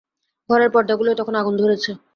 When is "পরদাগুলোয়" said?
0.71-1.19